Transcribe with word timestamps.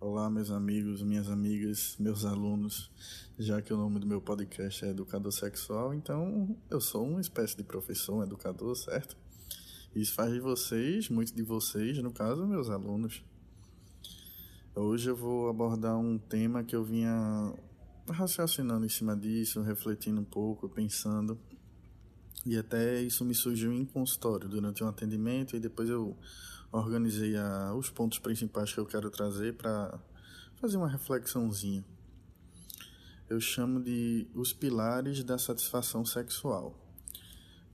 Olá, 0.00 0.30
meus 0.30 0.52
amigos, 0.52 1.02
minhas 1.02 1.28
amigas, 1.28 1.96
meus 1.98 2.24
alunos. 2.24 2.88
Já 3.36 3.60
que 3.60 3.74
o 3.74 3.76
nome 3.76 3.98
do 3.98 4.06
meu 4.06 4.20
podcast 4.20 4.84
é 4.84 4.90
Educador 4.90 5.32
Sexual, 5.32 5.92
então 5.92 6.56
eu 6.70 6.80
sou 6.80 7.04
uma 7.04 7.20
espécie 7.20 7.56
de 7.56 7.64
professor, 7.64 8.14
um 8.14 8.22
educador, 8.22 8.76
certo? 8.76 9.16
Isso 9.92 10.14
faz 10.14 10.32
de 10.32 10.38
vocês, 10.38 11.08
muitos 11.08 11.34
de 11.34 11.42
vocês, 11.42 11.98
no 11.98 12.12
caso, 12.12 12.46
meus 12.46 12.70
alunos. 12.70 13.24
Hoje 14.72 15.10
eu 15.10 15.16
vou 15.16 15.48
abordar 15.48 15.98
um 15.98 16.16
tema 16.16 16.62
que 16.62 16.76
eu 16.76 16.84
vinha 16.84 17.52
raciocinando 18.08 18.86
em 18.86 18.88
cima 18.88 19.16
disso, 19.16 19.62
refletindo 19.62 20.20
um 20.20 20.24
pouco, 20.24 20.68
pensando. 20.68 21.36
E 22.46 22.56
até 22.56 23.02
isso 23.02 23.24
me 23.24 23.34
surgiu 23.34 23.72
em 23.72 23.84
consultório 23.84 24.48
durante 24.48 24.84
um 24.84 24.86
atendimento 24.86 25.56
e 25.56 25.60
depois 25.60 25.88
eu 25.90 26.16
organizei 26.70 27.36
a, 27.36 27.74
os 27.74 27.90
pontos 27.90 28.18
principais 28.18 28.72
que 28.72 28.78
eu 28.78 28.86
quero 28.86 29.10
trazer 29.10 29.54
para 29.54 29.98
fazer 30.56 30.76
uma 30.76 30.88
reflexãozinha. 30.88 31.84
Eu 33.28 33.40
chamo 33.40 33.82
de 33.82 34.26
os 34.34 34.52
pilares 34.52 35.22
da 35.22 35.38
satisfação 35.38 36.04
sexual. 36.04 36.78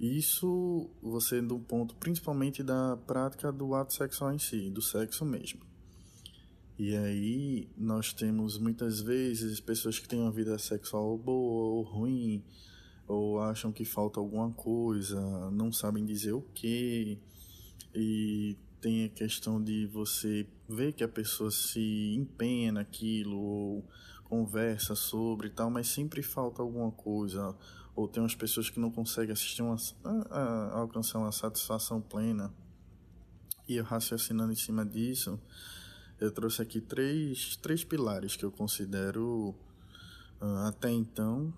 Isso 0.00 0.90
você 1.00 1.40
do 1.40 1.58
ponto 1.60 1.94
principalmente 1.94 2.62
da 2.62 2.96
prática 3.06 3.52
do 3.52 3.74
ato 3.74 3.94
sexual 3.94 4.32
em 4.34 4.38
si, 4.38 4.68
do 4.70 4.82
sexo 4.82 5.24
mesmo. 5.24 5.60
E 6.76 6.96
aí 6.96 7.68
nós 7.76 8.12
temos 8.12 8.58
muitas 8.58 9.00
vezes 9.00 9.60
pessoas 9.60 10.00
que 10.00 10.08
têm 10.08 10.18
uma 10.18 10.32
vida 10.32 10.58
sexual 10.58 11.16
boa 11.16 11.76
ou 11.76 11.82
ruim, 11.82 12.44
ou 13.06 13.40
acham 13.40 13.70
que 13.70 13.84
falta 13.84 14.18
alguma 14.18 14.50
coisa, 14.50 15.20
não 15.52 15.72
sabem 15.72 16.04
dizer 16.04 16.32
o 16.32 16.42
que, 16.42 17.16
e 17.94 18.56
tem 18.84 19.06
a 19.06 19.08
questão 19.08 19.62
de 19.62 19.86
você 19.86 20.46
ver 20.68 20.92
que 20.92 21.02
a 21.02 21.08
pessoa 21.08 21.50
se 21.50 22.14
empenha 22.14 22.70
naquilo 22.70 23.40
ou 23.40 23.88
conversa 24.24 24.94
sobre 24.94 25.46
e 25.48 25.50
tal, 25.50 25.70
mas 25.70 25.88
sempre 25.88 26.22
falta 26.22 26.60
alguma 26.60 26.90
coisa. 26.90 27.56
Ou 27.96 28.06
tem 28.06 28.22
umas 28.22 28.34
pessoas 28.34 28.68
que 28.68 28.78
não 28.78 28.90
conseguem 28.90 29.32
assistir 29.32 29.62
uma, 29.62 29.76
a, 30.04 30.10
a, 30.10 30.78
alcançar 30.80 31.18
uma 31.18 31.32
satisfação 31.32 31.98
plena. 31.98 32.52
E 33.66 33.76
eu 33.76 33.84
raciocinando 33.84 34.52
em 34.52 34.56
cima 34.56 34.84
disso, 34.84 35.40
eu 36.20 36.30
trouxe 36.30 36.60
aqui 36.60 36.78
três, 36.78 37.56
três 37.56 37.82
pilares 37.82 38.36
que 38.36 38.44
eu 38.44 38.52
considero 38.52 39.54
uh, 40.42 40.66
até 40.66 40.90
então 40.90 41.54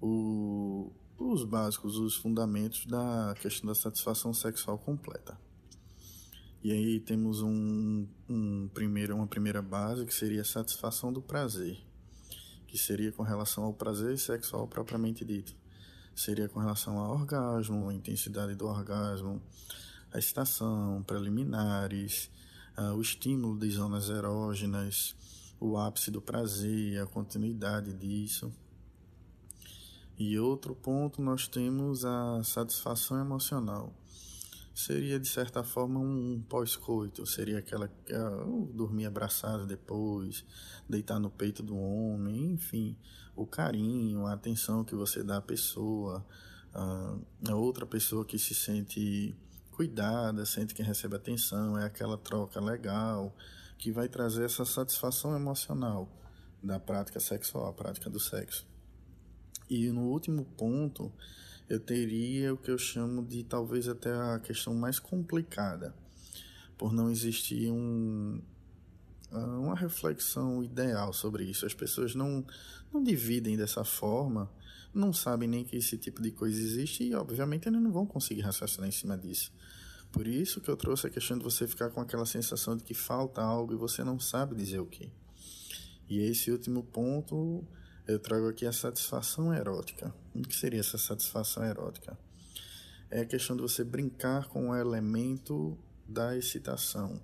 o, 0.00 0.92
os 1.18 1.42
básicos, 1.42 1.96
os 1.96 2.14
fundamentos 2.14 2.86
da 2.86 3.34
questão 3.40 3.66
da 3.66 3.74
satisfação 3.74 4.32
sexual 4.32 4.78
completa. 4.78 5.44
E 6.66 6.72
aí 6.72 6.98
temos 6.98 7.42
um, 7.42 8.08
um 8.28 8.68
primeiro, 8.74 9.14
uma 9.14 9.26
primeira 9.28 9.62
base 9.62 10.04
que 10.04 10.12
seria 10.12 10.42
a 10.42 10.44
satisfação 10.44 11.12
do 11.12 11.22
prazer, 11.22 11.78
que 12.66 12.76
seria 12.76 13.12
com 13.12 13.22
relação 13.22 13.62
ao 13.62 13.72
prazer 13.72 14.18
sexual 14.18 14.66
propriamente 14.66 15.24
dito. 15.24 15.54
Seria 16.12 16.48
com 16.48 16.58
relação 16.58 16.98
ao 16.98 17.12
orgasmo, 17.12 17.88
a 17.88 17.94
intensidade 17.94 18.56
do 18.56 18.66
orgasmo, 18.66 19.40
a 20.12 20.18
excitação, 20.18 21.04
preliminares, 21.06 22.28
uh, 22.76 22.94
o 22.96 23.00
estímulo 23.00 23.56
de 23.56 23.70
zonas 23.70 24.10
erógenas, 24.10 25.14
o 25.60 25.78
ápice 25.78 26.10
do 26.10 26.20
prazer, 26.20 27.00
a 27.00 27.06
continuidade 27.06 27.92
disso. 27.92 28.52
E 30.18 30.36
outro 30.36 30.74
ponto 30.74 31.22
nós 31.22 31.46
temos 31.46 32.04
a 32.04 32.42
satisfação 32.42 33.20
emocional 33.20 33.94
seria 34.76 35.18
de 35.18 35.26
certa 35.26 35.64
forma 35.64 35.98
um 35.98 36.38
pós-coito, 36.46 37.24
seria 37.24 37.60
aquela 37.60 37.86
uh, 37.86 38.66
dormir 38.74 39.06
abraçado 39.06 39.66
depois, 39.66 40.44
deitar 40.86 41.18
no 41.18 41.30
peito 41.30 41.62
do 41.62 41.74
homem, 41.74 42.52
enfim, 42.52 42.94
o 43.34 43.46
carinho, 43.46 44.26
a 44.26 44.34
atenção 44.34 44.84
que 44.84 44.94
você 44.94 45.24
dá 45.24 45.38
à 45.38 45.40
pessoa, 45.40 46.22
a 47.48 47.54
outra 47.54 47.86
pessoa 47.86 48.22
que 48.22 48.38
se 48.38 48.54
sente 48.54 49.34
cuidada, 49.70 50.44
sente 50.44 50.74
que 50.74 50.82
recebe 50.82 51.16
atenção, 51.16 51.78
é 51.78 51.86
aquela 51.86 52.18
troca 52.18 52.60
legal 52.60 53.34
que 53.78 53.90
vai 53.90 54.10
trazer 54.10 54.44
essa 54.44 54.66
satisfação 54.66 55.34
emocional 55.34 56.06
da 56.62 56.78
prática 56.78 57.18
sexual, 57.18 57.68
a 57.68 57.72
prática 57.72 58.10
do 58.10 58.20
sexo. 58.20 58.66
E 59.70 59.90
no 59.90 60.02
último 60.02 60.44
ponto, 60.44 61.10
eu 61.68 61.80
teria 61.80 62.54
o 62.54 62.56
que 62.56 62.70
eu 62.70 62.78
chamo 62.78 63.24
de 63.24 63.42
talvez 63.42 63.88
até 63.88 64.12
a 64.12 64.38
questão 64.38 64.74
mais 64.74 64.98
complicada, 64.98 65.94
por 66.78 66.92
não 66.92 67.10
existir 67.10 67.70
um, 67.70 68.40
ah, 69.32 69.58
uma 69.58 69.74
reflexão 69.74 70.62
ideal 70.62 71.12
sobre 71.12 71.44
isso. 71.44 71.66
As 71.66 71.74
pessoas 71.74 72.14
não, 72.14 72.44
não 72.92 73.02
dividem 73.02 73.56
dessa 73.56 73.84
forma, 73.84 74.50
não 74.94 75.12
sabem 75.12 75.48
nem 75.48 75.64
que 75.64 75.76
esse 75.76 75.98
tipo 75.98 76.22
de 76.22 76.30
coisa 76.30 76.58
existe 76.60 77.04
e, 77.04 77.14
obviamente, 77.14 77.68
eles 77.68 77.80
não 77.80 77.92
vão 77.92 78.06
conseguir 78.06 78.42
raciocinar 78.42 78.88
em 78.88 78.92
cima 78.92 79.18
disso. 79.18 79.52
Por 80.12 80.26
isso 80.26 80.60
que 80.60 80.70
eu 80.70 80.76
trouxe 80.76 81.06
a 81.08 81.10
questão 81.10 81.36
de 81.36 81.44
você 81.44 81.66
ficar 81.66 81.90
com 81.90 82.00
aquela 82.00 82.24
sensação 82.24 82.76
de 82.76 82.84
que 82.84 82.94
falta 82.94 83.42
algo 83.42 83.72
e 83.72 83.76
você 83.76 84.04
não 84.04 84.18
sabe 84.18 84.54
dizer 84.54 84.78
o 84.78 84.86
que. 84.86 85.10
E 86.08 86.20
esse 86.20 86.50
último 86.50 86.84
ponto 86.84 87.66
eu 88.06 88.20
trago 88.20 88.48
aqui 88.48 88.64
a 88.64 88.72
satisfação 88.72 89.52
erótica. 89.52 90.14
O 90.32 90.42
que 90.42 90.54
seria 90.54 90.78
essa 90.78 90.96
satisfação 90.96 91.64
erótica? 91.64 92.16
É 93.10 93.20
a 93.20 93.26
questão 93.26 93.56
de 93.56 93.62
você 93.62 93.82
brincar 93.82 94.48
com 94.48 94.70
o 94.70 94.76
elemento 94.76 95.76
da 96.06 96.36
excitação. 96.36 97.20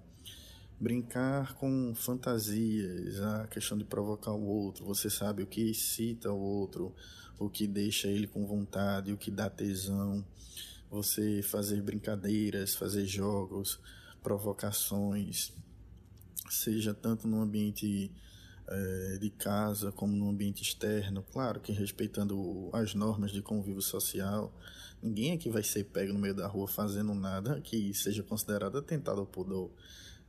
Brincar 0.81 1.55
com 1.55 1.95
fantasias, 1.95 3.21
a 3.21 3.47
questão 3.47 3.79
de 3.79 3.85
provocar 3.85 4.33
o 4.33 4.45
outro. 4.45 4.85
Você 4.85 5.09
sabe 5.09 5.45
o 5.45 5.47
que 5.47 5.71
excita 5.71 6.33
o 6.33 6.41
outro, 6.41 6.93
o 7.39 7.49
que 7.49 7.69
deixa 7.69 8.09
ele 8.09 8.27
com 8.27 8.45
vontade, 8.45 9.13
o 9.13 9.17
que 9.17 9.31
dá 9.31 9.49
tesão. 9.49 10.25
Você 10.91 11.43
fazer 11.43 11.81
brincadeiras, 11.81 12.75
fazer 12.75 13.07
jogos, 13.07 13.79
provocações, 14.21 15.53
seja 16.51 16.93
tanto 16.93 17.29
no 17.29 17.41
ambiente 17.41 18.11
é, 18.69 19.19
de 19.19 19.31
casa 19.31 19.91
como 19.93 20.15
no 20.17 20.29
ambiente 20.29 20.63
externo, 20.63 21.23
claro 21.33 21.61
que 21.61 21.73
respeitando 21.73 22.71
as 22.73 22.95
normas 22.95 23.31
de 23.31 23.43
convívio 23.43 23.83
social. 23.83 24.53
Ninguém 25.03 25.33
aqui 25.33 25.51
vai 25.51 25.63
ser 25.63 25.85
pego 25.85 26.13
no 26.13 26.19
meio 26.19 26.35
da 26.35 26.47
rua 26.47 26.69
fazendo 26.69 27.13
nada 27.15 27.61
que 27.61 27.93
seja 27.93 28.23
considerado 28.23 28.79
atentado 28.79 29.21
ao 29.21 29.27
pudor. 29.27 29.71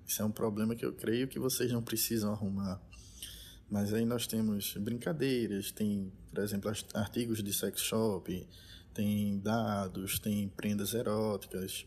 Isso 0.06 0.22
é 0.22 0.26
um 0.26 0.32
problema 0.32 0.76
que 0.76 0.86
eu 0.86 0.94
creio 0.94 1.28
que 1.28 1.40
vocês 1.40 1.72
não 1.72 1.82
precisam 1.82 2.32
arrumar. 2.32 2.82
Mas 3.70 3.94
aí 3.94 4.06
nós 4.06 4.28
temos 4.28 4.76
brincadeiras, 4.78 5.72
tem, 5.72 6.12
por 6.34 6.44
exemplo, 6.44 6.72
artigos 6.94 7.42
de 7.42 7.54
sex 7.54 7.82
shop, 7.82 8.48
tem 8.94 9.40
dados, 9.40 10.20
tem 10.20 10.50
prendas 10.50 10.94
eróticas. 10.94 11.86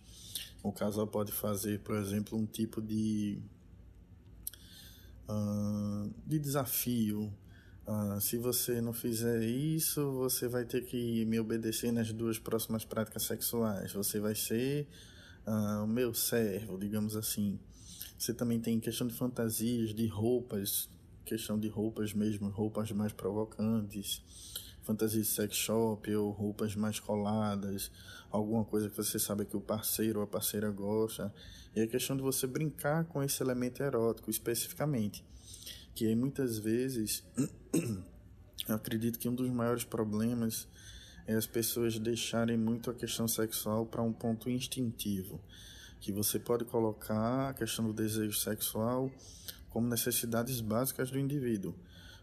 O 0.62 0.72
casal 0.72 1.06
pode 1.06 1.30
fazer, 1.30 1.80
por 1.80 1.96
exemplo, 1.96 2.36
um 2.36 2.46
tipo 2.46 2.80
de 2.80 3.40
de 6.26 6.38
desafio. 6.38 7.32
Uh, 7.86 8.20
se 8.20 8.36
você 8.36 8.80
não 8.80 8.92
fizer 8.92 9.42
isso, 9.44 10.10
você 10.12 10.48
vai 10.48 10.64
ter 10.64 10.84
que 10.84 11.24
me 11.24 11.38
obedecer 11.38 11.92
nas 11.92 12.12
duas 12.12 12.38
próximas 12.38 12.84
práticas 12.84 13.22
sexuais. 13.22 13.92
Você 13.92 14.18
vai 14.18 14.34
ser 14.34 14.88
uh, 15.46 15.84
o 15.84 15.86
meu 15.86 16.12
servo, 16.12 16.76
digamos 16.76 17.14
assim. 17.14 17.60
Você 18.18 18.34
também 18.34 18.60
tem 18.60 18.80
questão 18.80 19.06
de 19.06 19.14
fantasias, 19.14 19.94
de 19.94 20.06
roupas, 20.06 20.90
questão 21.24 21.58
de 21.58 21.68
roupas 21.68 22.12
mesmo, 22.12 22.48
roupas 22.48 22.90
mais 22.90 23.12
provocantes 23.12 24.22
fantasia 24.86 25.20
de 25.20 25.26
sex 25.26 25.56
shop 25.56 26.14
ou 26.14 26.30
roupas 26.30 26.76
mais 26.76 27.00
coladas, 27.00 27.90
alguma 28.30 28.64
coisa 28.64 28.88
que 28.88 28.96
você 28.96 29.18
sabe 29.18 29.44
que 29.44 29.56
o 29.56 29.60
parceiro 29.60 30.20
ou 30.20 30.24
a 30.24 30.28
parceira 30.28 30.70
gosta. 30.70 31.34
E 31.74 31.80
a 31.80 31.86
questão 31.88 32.16
de 32.16 32.22
você 32.22 32.46
brincar 32.46 33.04
com 33.04 33.22
esse 33.22 33.42
elemento 33.42 33.82
erótico 33.82 34.30
especificamente. 34.30 35.24
Que 35.96 36.14
muitas 36.14 36.58
vezes 36.58 37.24
acredito 38.68 39.18
que 39.18 39.30
um 39.30 39.34
dos 39.34 39.50
maiores 39.50 39.82
problemas 39.82 40.68
é 41.26 41.34
as 41.34 41.46
pessoas 41.46 41.98
deixarem 41.98 42.58
muito 42.58 42.90
a 42.90 42.94
questão 42.94 43.26
sexual 43.26 43.86
para 43.86 44.02
um 44.02 44.12
ponto 44.12 44.50
instintivo. 44.50 45.40
Que 45.98 46.12
você 46.12 46.38
pode 46.38 46.66
colocar 46.66 47.48
a 47.48 47.54
questão 47.54 47.86
do 47.86 47.94
desejo 47.94 48.38
sexual 48.38 49.10
como 49.70 49.88
necessidades 49.88 50.60
básicas 50.60 51.10
do 51.10 51.18
indivíduo. 51.18 51.74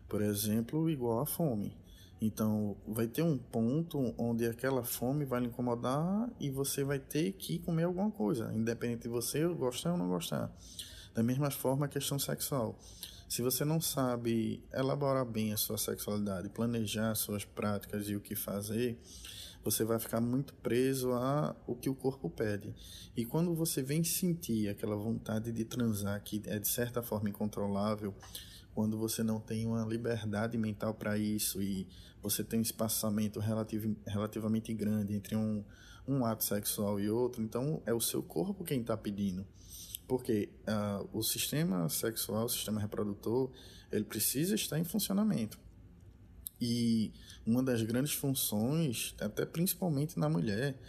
Por 0.07 0.21
exemplo, 0.21 0.87
igual 0.87 1.21
a 1.21 1.25
fome. 1.25 1.75
Então, 2.21 2.77
vai 2.87 3.07
ter 3.07 3.23
um 3.23 3.39
ponto 3.39 4.13
onde 4.19 4.45
aquela 4.45 4.83
fome 4.83 5.25
vai 5.25 5.41
lhe 5.41 5.47
incomodar 5.47 6.29
e 6.39 6.51
você 6.51 6.83
vai 6.83 6.99
ter 6.99 7.31
que 7.33 7.57
comer 7.57 7.85
alguma 7.85 8.11
coisa, 8.11 8.53
independente 8.53 9.01
de 9.01 9.09
você 9.09 9.43
gostar 9.47 9.93
ou 9.93 9.97
não 9.97 10.09
gostar. 10.09 10.55
Da 11.13 11.21
mesma 11.21 11.51
forma, 11.51 11.85
a 11.85 11.89
questão 11.89 12.17
sexual. 12.17 12.77
Se 13.29 13.41
você 13.41 13.63
não 13.63 13.79
sabe 13.79 14.63
elaborar 14.73 15.25
bem 15.25 15.53
a 15.53 15.57
sua 15.57 15.77
sexualidade, 15.77 16.49
planejar 16.49 17.15
suas 17.15 17.45
práticas 17.45 18.07
e 18.09 18.15
o 18.15 18.21
que 18.21 18.35
fazer, 18.35 18.99
você 19.63 19.83
vai 19.83 19.97
ficar 19.97 20.19
muito 20.19 20.53
preso 20.55 21.13
a 21.13 21.55
o 21.65 21.75
que 21.75 21.89
o 21.89 21.95
corpo 21.95 22.29
pede. 22.29 22.75
E 23.15 23.25
quando 23.25 23.53
você 23.55 23.81
vem 23.81 24.03
sentir 24.03 24.69
aquela 24.69 24.95
vontade 24.95 25.51
de 25.51 25.63
transar 25.63 26.21
que 26.23 26.41
é 26.45 26.59
de 26.59 26.67
certa 26.67 27.01
forma 27.01 27.29
incontrolável, 27.29 28.13
quando 28.73 28.97
você 28.97 29.23
não 29.23 29.39
tem 29.39 29.65
uma 29.65 29.85
liberdade 29.85 30.57
mental 30.57 30.93
para 30.93 31.17
isso 31.17 31.61
e 31.61 31.87
você 32.21 32.43
tem 32.43 32.59
um 32.59 32.63
espaçamento 32.63 33.39
relativ, 33.39 33.95
relativamente 34.05 34.73
grande 34.73 35.13
entre 35.13 35.35
um, 35.35 35.63
um 36.07 36.25
ato 36.25 36.43
sexual 36.43 36.99
e 36.99 37.09
outro, 37.09 37.41
então 37.41 37.81
é 37.85 37.93
o 37.93 38.01
seu 38.01 38.21
corpo 38.21 38.63
quem 38.63 38.81
está 38.81 38.97
pedindo. 38.97 39.45
Porque 40.07 40.49
uh, 40.67 41.07
o 41.17 41.23
sistema 41.23 41.87
sexual, 41.89 42.45
o 42.45 42.49
sistema 42.49 42.79
reprodutor, 42.79 43.51
ele 43.91 44.03
precisa 44.03 44.55
estar 44.55 44.79
em 44.79 44.83
funcionamento. 44.83 45.57
E 46.59 47.11
uma 47.45 47.61
das 47.61 47.81
grandes 47.81 48.13
funções, 48.13 49.15
até 49.19 49.45
principalmente 49.45 50.17
na 50.17 50.29
mulher, 50.29 50.79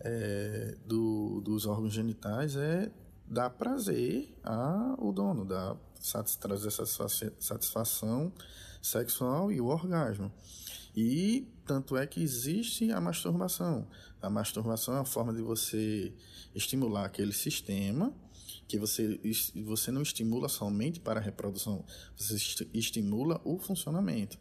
é, 0.00 0.76
do, 0.86 1.40
dos 1.40 1.66
órgãos 1.66 1.92
genitais 1.92 2.56
é 2.56 2.90
dar 3.26 3.50
prazer 3.50 4.34
ao 4.42 5.12
dono, 5.12 5.44
dar, 5.44 5.76
trazer 6.40 6.70
satisfação 7.38 8.32
sexual 8.80 9.52
e 9.52 9.60
o 9.60 9.66
orgasmo. 9.66 10.32
E 10.96 11.46
tanto 11.66 11.96
é 11.96 12.06
que 12.06 12.22
existe 12.22 12.90
a 12.90 13.00
masturbação. 13.00 13.86
A 14.20 14.30
masturbação 14.30 14.94
é 14.94 14.98
uma 14.98 15.04
forma 15.04 15.32
de 15.32 15.42
você 15.42 16.12
estimular 16.54 17.04
aquele 17.04 17.32
sistema 17.32 18.12
que 18.66 18.78
você, 18.78 19.20
você 19.64 19.90
não 19.90 20.02
estimula 20.02 20.48
somente 20.48 21.00
para 21.00 21.20
a 21.20 21.22
reprodução, 21.22 21.84
você 22.16 22.36
estimula 22.72 23.40
o 23.44 23.58
funcionamento. 23.58 24.38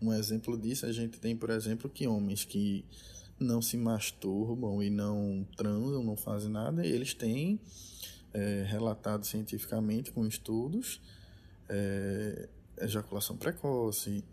Um 0.00 0.12
exemplo 0.12 0.58
disso 0.58 0.86
a 0.86 0.92
gente 0.92 1.18
tem, 1.18 1.36
por 1.36 1.50
exemplo, 1.50 1.88
que 1.88 2.06
homens 2.06 2.44
que 2.44 2.84
não 3.38 3.60
se 3.60 3.76
masturbam 3.76 4.82
e 4.82 4.90
não 4.90 5.46
transam, 5.56 6.02
não 6.02 6.16
fazem 6.16 6.50
nada, 6.50 6.86
eles 6.86 7.14
têm 7.14 7.60
é, 8.32 8.64
relatado 8.68 9.24
cientificamente 9.24 10.10
com 10.10 10.26
estudos 10.26 11.00
é, 11.68 12.48
ejaculação 12.78 13.36
precoce, 13.36 14.24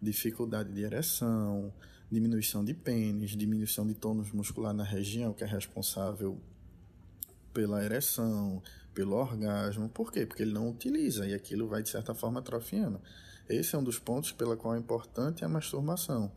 dificuldade 0.00 0.72
de 0.72 0.82
ereção, 0.82 1.72
diminuição 2.10 2.64
de 2.64 2.74
pênis, 2.74 3.30
diminuição 3.30 3.86
de 3.86 3.94
tônus 3.94 4.30
muscular 4.32 4.74
na 4.74 4.84
região 4.84 5.32
que 5.32 5.44
é 5.44 5.46
responsável 5.46 6.38
pela 7.56 7.82
ereção, 7.82 8.62
pelo 8.92 9.16
orgasmo. 9.16 9.88
Por 9.88 10.12
quê? 10.12 10.26
Porque 10.26 10.42
ele 10.42 10.52
não 10.52 10.68
utiliza 10.68 11.26
e 11.26 11.32
aquilo 11.32 11.66
vai 11.66 11.82
de 11.82 11.88
certa 11.88 12.14
forma 12.14 12.40
atrofiando. 12.40 13.00
Esse 13.48 13.74
é 13.74 13.78
um 13.78 13.82
dos 13.82 13.98
pontos 13.98 14.30
pela 14.30 14.58
qual 14.58 14.74
é 14.74 14.78
importante 14.78 15.42
a 15.42 15.48
masturbação. 15.48 16.30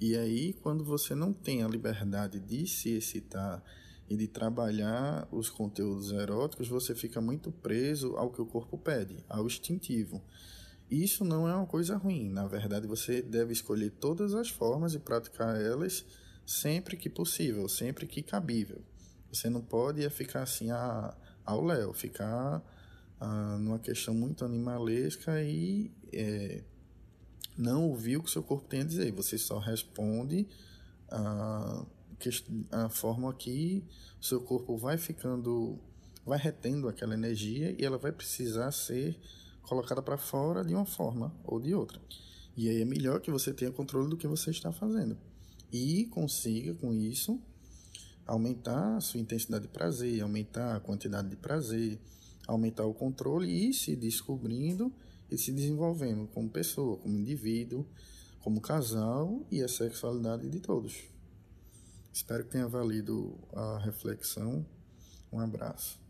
E 0.00 0.16
aí, 0.16 0.54
quando 0.54 0.82
você 0.82 1.14
não 1.14 1.34
tem 1.34 1.62
a 1.62 1.68
liberdade 1.68 2.40
de 2.40 2.66
se 2.66 2.96
excitar 2.96 3.62
e 4.08 4.16
de 4.16 4.26
trabalhar 4.26 5.28
os 5.30 5.50
conteúdos 5.50 6.12
eróticos, 6.12 6.66
você 6.66 6.94
fica 6.94 7.20
muito 7.20 7.52
preso 7.52 8.16
ao 8.16 8.30
que 8.30 8.40
o 8.40 8.46
corpo 8.46 8.78
pede, 8.78 9.22
ao 9.28 9.44
instintivo. 9.44 10.22
Isso 10.90 11.26
não 11.26 11.46
é 11.46 11.54
uma 11.54 11.66
coisa 11.66 11.94
ruim, 11.98 12.30
na 12.30 12.46
verdade, 12.46 12.86
você 12.86 13.20
deve 13.20 13.52
escolher 13.52 13.90
todas 13.90 14.34
as 14.34 14.48
formas 14.48 14.94
e 14.94 14.98
praticar 14.98 15.60
elas 15.60 16.06
sempre 16.46 16.96
que 16.96 17.10
possível, 17.10 17.68
sempre 17.68 18.06
que 18.06 18.22
cabível. 18.22 18.82
Você 19.34 19.50
não 19.50 19.60
pode 19.60 20.08
ficar 20.10 20.42
assim 20.42 20.70
a, 20.70 21.12
ao 21.44 21.64
léu, 21.64 21.92
ficar 21.92 22.62
ah, 23.20 23.58
numa 23.58 23.80
questão 23.80 24.14
muito 24.14 24.44
animalesca 24.44 25.42
e 25.42 25.90
é, 26.12 26.62
não 27.58 27.88
ouvir 27.88 28.16
o 28.16 28.22
que 28.22 28.30
seu 28.30 28.44
corpo 28.44 28.68
tem 28.68 28.82
a 28.82 28.84
dizer. 28.84 29.10
Você 29.12 29.36
só 29.36 29.58
responde 29.58 30.46
a, 31.10 31.84
a 32.70 32.88
forma 32.88 33.34
que 33.34 33.84
seu 34.20 34.40
corpo 34.40 34.76
vai 34.76 34.96
ficando, 34.96 35.80
vai 36.24 36.38
retendo 36.38 36.88
aquela 36.88 37.14
energia 37.14 37.74
e 37.76 37.84
ela 37.84 37.98
vai 37.98 38.12
precisar 38.12 38.70
ser 38.70 39.18
colocada 39.62 40.00
para 40.00 40.16
fora 40.16 40.64
de 40.64 40.74
uma 40.74 40.86
forma 40.86 41.34
ou 41.42 41.60
de 41.60 41.74
outra. 41.74 42.00
E 42.56 42.68
aí 42.68 42.82
é 42.82 42.84
melhor 42.84 43.20
que 43.20 43.32
você 43.32 43.52
tenha 43.52 43.72
controle 43.72 44.08
do 44.08 44.16
que 44.16 44.28
você 44.28 44.50
está 44.50 44.70
fazendo. 44.70 45.18
E 45.72 46.04
consiga, 46.06 46.72
com 46.74 46.94
isso, 46.94 47.42
aumentar 48.26 48.96
a 48.96 49.00
sua 49.00 49.20
intensidade 49.20 49.66
de 49.66 49.72
prazer, 49.72 50.20
aumentar 50.20 50.76
a 50.76 50.80
quantidade 50.80 51.28
de 51.28 51.36
prazer, 51.36 51.98
aumentar 52.46 52.84
o 52.84 52.94
controle 52.94 53.68
e 53.68 53.72
se 53.72 53.96
descobrindo 53.96 54.92
e 55.30 55.38
se 55.38 55.52
desenvolvendo 55.52 56.26
como 56.28 56.48
pessoa, 56.48 56.96
como 56.96 57.16
indivíduo, 57.16 57.86
como 58.40 58.60
casal 58.60 59.44
e 59.50 59.62
a 59.62 59.68
sexualidade 59.68 60.48
de 60.48 60.60
todos. 60.60 61.04
Espero 62.12 62.44
que 62.44 62.50
tenha 62.50 62.68
valido 62.68 63.36
a 63.52 63.78
reflexão. 63.78 64.64
Um 65.32 65.40
abraço. 65.40 66.03